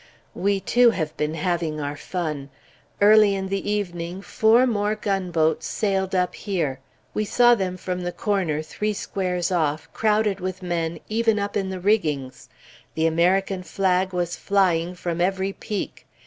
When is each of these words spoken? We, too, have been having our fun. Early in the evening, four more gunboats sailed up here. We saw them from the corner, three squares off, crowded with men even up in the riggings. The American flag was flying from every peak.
We, 0.33 0.59
too, 0.59 0.89
have 0.89 1.15
been 1.15 1.35
having 1.35 1.79
our 1.79 1.95
fun. 1.95 2.49
Early 3.01 3.35
in 3.35 3.49
the 3.49 3.69
evening, 3.69 4.23
four 4.23 4.65
more 4.65 4.95
gunboats 4.95 5.67
sailed 5.67 6.15
up 6.15 6.33
here. 6.33 6.79
We 7.13 7.23
saw 7.23 7.53
them 7.53 7.77
from 7.77 8.01
the 8.01 8.11
corner, 8.11 8.63
three 8.63 8.93
squares 8.93 9.51
off, 9.51 9.87
crowded 9.93 10.39
with 10.39 10.63
men 10.63 10.99
even 11.07 11.37
up 11.37 11.55
in 11.55 11.69
the 11.69 11.79
riggings. 11.79 12.49
The 12.95 13.05
American 13.05 13.61
flag 13.61 14.11
was 14.11 14.35
flying 14.35 14.95
from 14.95 15.21
every 15.21 15.53
peak. 15.53 16.07